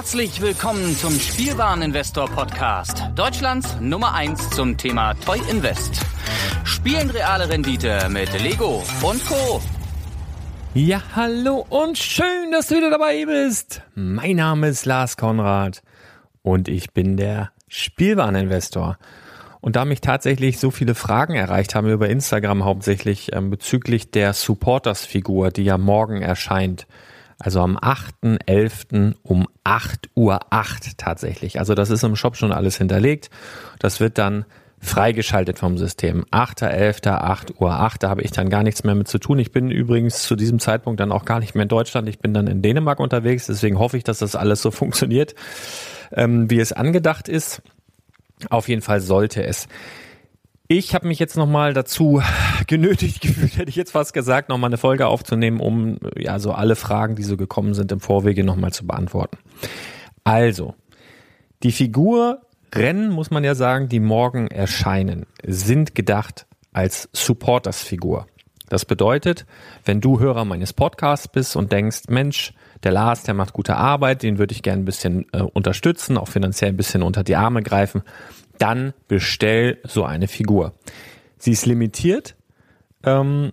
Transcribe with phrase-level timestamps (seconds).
[0.00, 6.00] Herzlich willkommen zum Spielwareninvestor Podcast, Deutschlands Nummer 1 zum Thema Toy Invest.
[6.64, 9.60] Spielen reale Rendite mit Lego und Co.
[10.72, 13.82] Ja, hallo und schön, dass du wieder dabei bist.
[13.94, 15.82] Mein Name ist Lars Konrad
[16.40, 18.96] und ich bin der Spielwareninvestor.
[19.60, 24.32] Und da mich tatsächlich so viele Fragen erreicht haben über Instagram hauptsächlich ähm, bezüglich der
[24.32, 26.86] Supporters-Figur, die ja morgen erscheint,
[27.40, 29.14] also am 8.11.
[29.22, 30.40] um 8.08 Uhr
[30.98, 31.58] tatsächlich.
[31.58, 33.30] Also das ist im Shop schon alles hinterlegt.
[33.78, 34.44] Das wird dann
[34.78, 36.24] freigeschaltet vom System.
[36.30, 39.38] 8.11., 8 Uhr 8, da habe ich dann gar nichts mehr mit zu tun.
[39.38, 42.08] Ich bin übrigens zu diesem Zeitpunkt dann auch gar nicht mehr in Deutschland.
[42.08, 43.46] Ich bin dann in Dänemark unterwegs.
[43.46, 45.34] Deswegen hoffe ich, dass das alles so funktioniert,
[46.12, 47.62] ähm, wie es angedacht ist.
[48.50, 49.66] Auf jeden Fall sollte es.
[50.72, 52.22] Ich habe mich jetzt nochmal dazu
[52.68, 56.76] genötigt gefühlt, hätte ich jetzt fast gesagt, nochmal eine Folge aufzunehmen, um ja so alle
[56.76, 59.36] Fragen, die so gekommen sind im Vorwege nochmal zu beantworten.
[60.22, 60.76] Also,
[61.64, 68.28] die Figur Rennen, muss man ja sagen, die morgen erscheinen, sind gedacht als Supporters-Figur.
[68.70, 69.46] Das bedeutet,
[69.84, 72.54] wenn du Hörer meines Podcasts bist und denkst, Mensch,
[72.84, 76.28] der Lars, der macht gute Arbeit, den würde ich gerne ein bisschen äh, unterstützen, auch
[76.28, 78.02] finanziell ein bisschen unter die Arme greifen,
[78.58, 80.72] dann bestell so eine Figur.
[81.36, 82.36] Sie ist limitiert.
[83.02, 83.52] Ähm,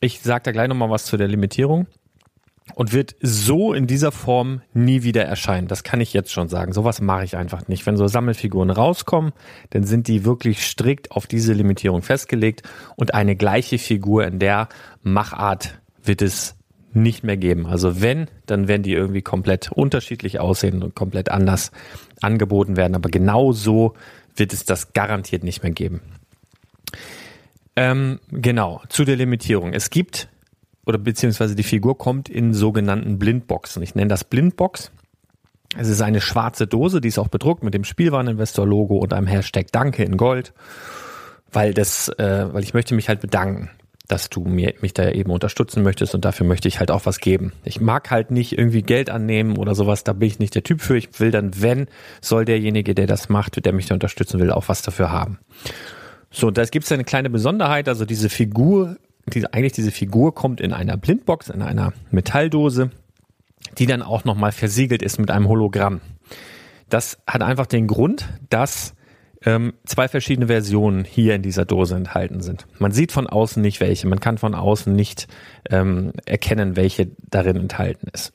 [0.00, 1.86] ich sage da gleich nochmal was zu der Limitierung
[2.74, 5.68] und wird so in dieser Form nie wieder erscheinen.
[5.68, 6.72] Das kann ich jetzt schon sagen.
[6.72, 7.86] Sowas mache ich einfach nicht.
[7.86, 9.32] Wenn so Sammelfiguren rauskommen,
[9.70, 12.62] dann sind die wirklich strikt auf diese Limitierung festgelegt
[12.96, 14.68] und eine gleiche Figur in der
[15.02, 16.56] Machart wird es
[16.92, 17.66] nicht mehr geben.
[17.66, 21.70] Also wenn, dann werden die irgendwie komplett unterschiedlich aussehen und komplett anders
[22.20, 22.94] angeboten werden.
[22.94, 23.94] Aber genau so
[24.36, 26.00] wird es das garantiert nicht mehr geben.
[27.76, 29.72] Ähm, genau, zu der Limitierung.
[29.72, 30.28] Es gibt,
[30.88, 33.82] oder beziehungsweise die Figur kommt in sogenannten Blindboxen.
[33.82, 34.90] Ich nenne das Blindbox.
[35.76, 39.66] Es ist eine schwarze Dose, die ist auch bedruckt mit dem Spielwareninvestor-Logo und einem Hashtag
[39.70, 40.54] Danke in Gold,
[41.52, 43.70] weil das, äh, weil ich möchte mich halt bedanken
[44.08, 47.20] dass du mir, mich da eben unterstützen möchtest und dafür möchte ich halt auch was
[47.20, 47.52] geben.
[47.62, 50.80] Ich mag halt nicht irgendwie Geld annehmen oder sowas, da bin ich nicht der Typ
[50.80, 50.96] für.
[50.96, 51.88] Ich will dann, wenn,
[52.22, 55.38] soll derjenige, der das macht, der mich da unterstützen will, auch was dafür haben.
[56.30, 58.96] So, da gibt es eine kleine Besonderheit, also diese Figur,
[59.34, 62.90] die, eigentlich diese Figur kommt in einer Blindbox, in einer Metalldose,
[63.78, 66.00] die dann auch nochmal versiegelt ist mit einem Hologramm.
[66.88, 68.94] Das hat einfach den Grund, dass
[69.44, 72.66] ähm, zwei verschiedene Versionen hier in dieser Dose enthalten sind.
[72.78, 75.28] Man sieht von außen nicht welche, man kann von außen nicht
[75.70, 78.32] ähm, erkennen, welche darin enthalten ist.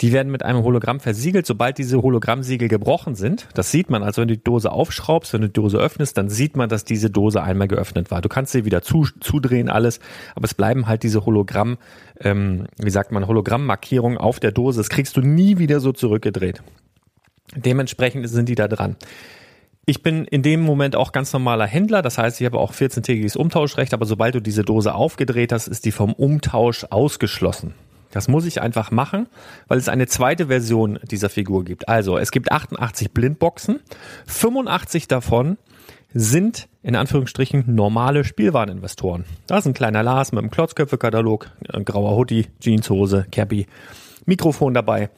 [0.00, 1.46] Die werden mit einem Hologramm versiegelt.
[1.46, 5.40] Sobald diese Hologrammsiegel gebrochen sind, das sieht man, also wenn du die Dose aufschraubst, wenn
[5.40, 8.20] du die Dose öffnest, dann sieht man, dass diese Dose einmal geöffnet war.
[8.20, 9.98] Du kannst sie wieder zu, zudrehen, alles,
[10.36, 11.78] aber es bleiben halt diese Hologramm,
[12.20, 14.78] ähm, wie sagt man, Hologrammmarkierungen auf der Dose.
[14.78, 16.62] Das kriegst du nie wieder so zurückgedreht.
[17.56, 18.96] Dementsprechend sind die da dran.
[19.84, 23.38] Ich bin in dem Moment auch ganz normaler Händler, das heißt, ich habe auch 14-tägiges
[23.38, 27.72] Umtauschrecht, aber sobald du diese Dose aufgedreht hast, ist die vom Umtausch ausgeschlossen.
[28.10, 29.28] Das muss ich einfach machen,
[29.66, 31.88] weil es eine zweite Version dieser Figur gibt.
[31.88, 33.80] Also, es gibt 88 Blindboxen,
[34.26, 35.58] 85 davon
[36.14, 39.24] sind in Anführungsstrichen normale Spielwareninvestoren.
[39.46, 41.50] Da ist ein kleiner Lars mit einem Klotzköpfe-Katalog,
[41.84, 43.66] grauer Hoodie, Jeanshose, Cappy,
[44.24, 45.10] Mikrofon dabei,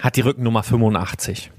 [0.00, 1.50] hat die Rückennummer 85.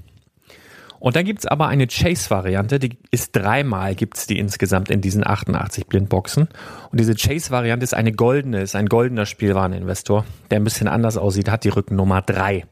[0.98, 5.86] Und dann gibt's aber eine Chase-Variante, die ist dreimal, gibt's die insgesamt in diesen 88
[5.86, 6.48] Blindboxen.
[6.90, 11.50] Und diese Chase-Variante ist eine goldene, ist ein goldener Spielwareninvestor, der ein bisschen anders aussieht,
[11.50, 12.64] hat die Rückennummer drei.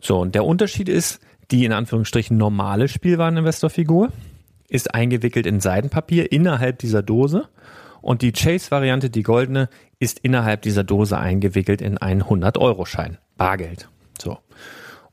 [0.00, 1.20] So, und der Unterschied ist,
[1.50, 4.12] die in Anführungsstrichen normale Spielwareninvestor-Figur
[4.68, 7.48] ist eingewickelt in Seidenpapier innerhalb dieser Dose.
[8.00, 13.18] Und die Chase-Variante, die goldene, ist innerhalb dieser Dose eingewickelt in einen 100-Euro-Schein.
[13.36, 13.88] Bargeld.
[14.20, 14.38] So.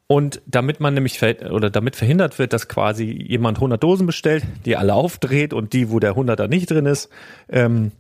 [0.08, 4.78] Und damit man nämlich oder damit verhindert wird, dass quasi jemand 100 Dosen bestellt, die
[4.78, 7.10] alle aufdreht und die, wo der 100er nicht drin ist,
[7.50, 7.92] ähm,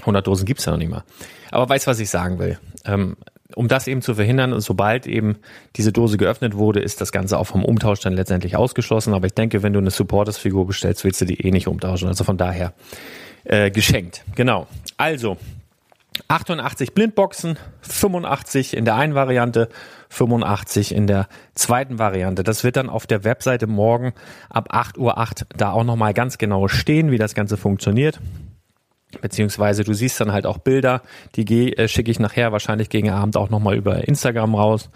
[0.00, 1.04] 100 Dosen gibt's ja noch nicht mal.
[1.50, 2.58] Aber weiß, was ich sagen will.
[2.84, 3.16] Ähm,
[3.54, 5.36] um das eben zu verhindern und sobald eben
[5.76, 9.14] diese Dose geöffnet wurde, ist das Ganze auch vom Umtausch dann letztendlich ausgeschlossen.
[9.14, 12.08] Aber ich denke, wenn du eine Supporters-Figur bestellst, willst du die eh nicht umtauschen.
[12.08, 12.72] Also von daher
[13.44, 14.24] äh, geschenkt.
[14.34, 14.66] Genau.
[14.96, 15.36] Also
[16.28, 19.68] 88 Blindboxen, 85 in der einen Variante,
[20.08, 22.42] 85 in der zweiten Variante.
[22.42, 24.12] Das wird dann auf der Webseite morgen
[24.48, 28.20] ab 8.08 Uhr da auch nochmal ganz genau stehen, wie das Ganze funktioniert.
[29.20, 31.02] Beziehungsweise du siehst dann halt auch Bilder,
[31.36, 34.90] die äh, schicke ich nachher wahrscheinlich gegen Abend auch nochmal über Instagram raus.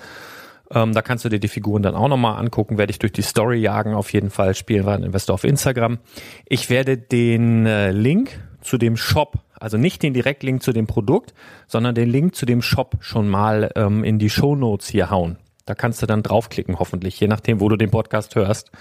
[0.73, 3.23] Ähm, da kannst du dir die Figuren dann auch nochmal angucken, werde ich durch die
[3.23, 5.99] Story jagen, auf jeden Fall spielen wir ein Investor auf Instagram.
[6.47, 11.35] Ich werde den äh, Link zu dem Shop also nicht den Direktlink zu dem Produkt,
[11.69, 15.37] sondern den Link zu dem Shop schon mal ähm, in die Show Notes hier hauen.
[15.67, 18.73] Da kannst du dann draufklicken, hoffentlich, je nachdem, wo du den Podcast hörst.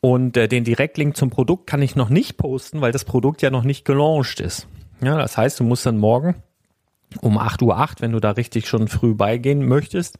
[0.00, 3.50] Und äh, den Direktlink zum Produkt kann ich noch nicht posten, weil das Produkt ja
[3.50, 4.66] noch nicht gelauncht ist.
[5.00, 6.42] Ja, das heißt, du musst dann morgen
[7.20, 10.18] um 8.08 Uhr, wenn du da richtig schon früh beigehen möchtest,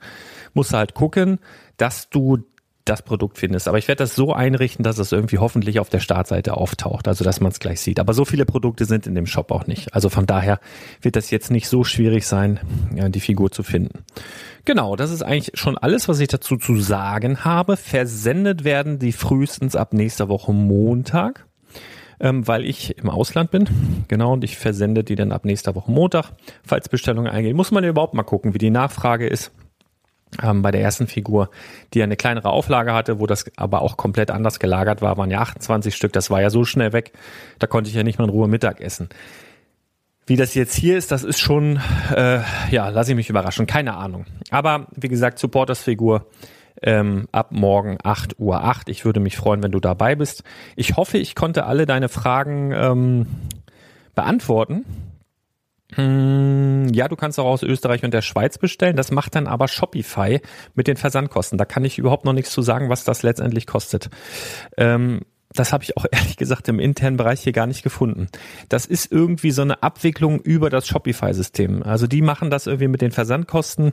[0.55, 1.39] musst du halt gucken,
[1.77, 2.39] dass du
[2.89, 3.69] das Produkt findest.
[3.69, 7.25] Aber ich werde das so einrichten, dass es irgendwie hoffentlich auf der Startseite auftaucht, also
[7.25, 8.01] dass man es gleich sieht.
[8.01, 9.95] Aber so viele Produkte sind in dem Shop auch nicht.
[9.95, 10.61] Also von daher
[11.01, 14.05] wird das jetzt nicht so schwierig sein, die Figur zu finden.
[14.65, 17.77] Genau, das ist eigentlich schon alles, was ich dazu zu sagen habe.
[17.77, 21.47] Versendet werden die frühestens ab nächster Woche Montag
[22.21, 23.69] ähm, weil ich im Ausland bin.
[24.09, 26.33] Genau, und ich versende die dann ab nächster Woche Montag.
[26.65, 29.53] Falls Bestellungen eingehen, muss man überhaupt mal gucken, wie die Nachfrage ist
[30.43, 31.51] ähm, bei der ersten Figur,
[31.95, 35.41] die eine kleinere Auflage hatte, wo das aber auch komplett anders gelagert war, waren ja
[35.41, 37.13] 28 Stück, das war ja so schnell weg,
[37.59, 39.09] da konnte ich ja nicht mal in Ruhe Mittag essen.
[40.27, 41.81] Wie das jetzt hier ist, das ist schon,
[42.15, 42.41] äh,
[42.71, 44.27] ja, lasse ich mich überraschen, keine Ahnung.
[44.51, 46.27] Aber wie gesagt, Supporters-Figur
[46.83, 48.89] ähm, ab morgen 8 Uhr 8.
[48.89, 50.45] Ich würde mich freuen, wenn du dabei bist.
[50.77, 53.27] Ich hoffe, ich konnte alle deine Fragen ähm,
[54.15, 54.85] beantworten.
[55.95, 58.97] Hm, ja, du kannst auch aus Österreich und der Schweiz bestellen.
[58.97, 60.41] Das macht dann aber Shopify
[60.75, 61.57] mit den Versandkosten.
[61.57, 64.11] Da kann ich überhaupt noch nichts zu sagen, was das letztendlich kostet.
[64.77, 65.21] Ähm,
[65.59, 68.29] das habe ich auch ehrlich gesagt im internen Bereich hier gar nicht gefunden.
[68.69, 71.83] Das ist irgendwie so eine Abwicklung über das Shopify-System.
[71.83, 73.93] Also die machen das irgendwie mit den Versandkosten.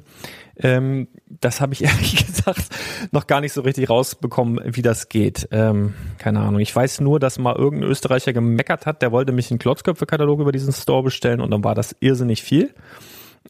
[0.57, 2.69] Ähm, das habe ich ehrlich gesagt
[3.11, 5.47] noch gar nicht so richtig rausbekommen, wie das geht.
[5.51, 6.59] Ähm, keine Ahnung.
[6.59, 10.51] Ich weiß nur, dass mal irgendein Österreicher gemeckert hat, der wollte mich einen Klotzköpfe-Katalog über
[10.51, 12.73] diesen Store bestellen und dann war das irrsinnig viel.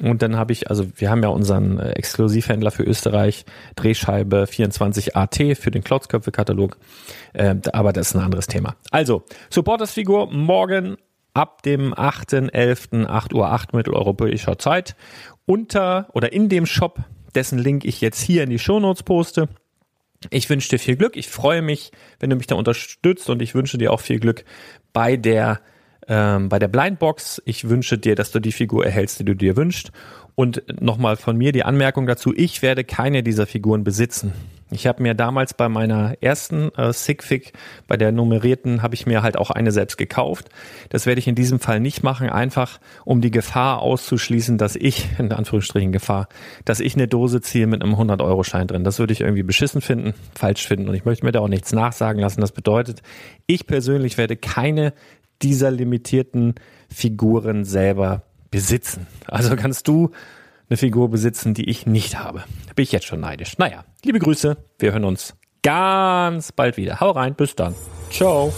[0.01, 3.45] Und dann habe ich, also wir haben ja unseren äh, Exklusivhändler für Österreich,
[3.75, 6.77] Drehscheibe 24 AT für den Klotzköpfe-Katalog.
[7.33, 8.75] Äh, aber das ist ein anderes Thema.
[8.91, 10.97] Also, Supporters-Figur morgen
[11.33, 13.05] ab dem 8.11.
[13.05, 14.95] 8 Uhr 8 mitteleuropäischer Zeit
[15.45, 16.99] unter oder in dem Shop,
[17.33, 19.47] dessen Link ich jetzt hier in die Shownotes poste.
[20.29, 21.15] Ich wünsche dir viel Glück.
[21.15, 24.43] Ich freue mich, wenn du mich da unterstützt und ich wünsche dir auch viel Glück
[24.91, 25.61] bei der
[26.07, 27.41] ähm, bei der Blindbox.
[27.45, 29.91] Ich wünsche dir, dass du die Figur erhältst, die du dir wünschst.
[30.35, 34.33] Und nochmal von mir die Anmerkung dazu, ich werde keine dieser Figuren besitzen.
[34.71, 37.53] Ich habe mir damals bei meiner ersten äh, Sigfig,
[37.87, 40.49] bei der nummerierten, habe ich mir halt auch eine selbst gekauft.
[40.89, 45.07] Das werde ich in diesem Fall nicht machen, einfach um die Gefahr auszuschließen, dass ich,
[45.19, 46.27] in Anführungsstrichen Gefahr,
[46.65, 48.83] dass ich eine Dose ziehe mit einem 100-Euro-Schein drin.
[48.83, 51.71] Das würde ich irgendwie beschissen finden, falsch finden und ich möchte mir da auch nichts
[51.71, 52.41] nachsagen lassen.
[52.41, 53.03] Das bedeutet,
[53.45, 54.93] ich persönlich werde keine
[55.41, 56.55] dieser limitierten
[56.89, 59.07] Figuren selber besitzen.
[59.27, 60.11] Also kannst du
[60.69, 62.43] eine Figur besitzen, die ich nicht habe.
[62.67, 63.57] Da bin ich jetzt schon neidisch.
[63.57, 66.99] Naja, liebe Grüße, wir hören uns ganz bald wieder.
[66.99, 67.75] Hau rein, bis dann.
[68.11, 68.53] Ciao.